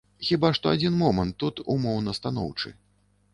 Хіба 0.27 0.49
што 0.57 0.71
адзін 0.77 0.95
момант 1.01 1.37
тут 1.43 1.61
умоўна 1.75 2.17
станоўчы. 2.21 2.73